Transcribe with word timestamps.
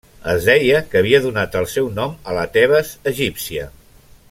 Es 0.31 0.45
deia 0.45 0.79
que 0.93 1.01
havia 1.01 1.19
donat 1.25 1.59
el 1.61 1.69
seu 1.75 1.91
nom 1.99 2.17
a 2.33 2.39
la 2.39 2.47
Tebes 2.57 2.95
egípcia. 3.13 3.69